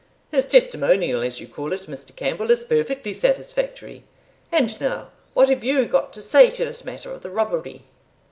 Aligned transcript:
His 0.31 0.47
testimonial, 0.47 1.21
as 1.21 1.39
you 1.39 1.47
call 1.47 1.71
it, 1.73 1.81
Mr. 1.81 2.15
Campbell, 2.15 2.49
is 2.49 2.63
perfectly 2.63 3.13
satisfactory; 3.13 4.03
and 4.51 4.81
now, 4.81 5.11
what 5.35 5.49
have 5.51 5.63
you 5.63 5.85
got 5.85 6.11
to 6.13 6.23
say 6.23 6.49
to 6.49 6.65
this 6.65 6.83
matter 6.83 7.11
of 7.11 7.21
the 7.21 7.29
robbery?" 7.29 7.83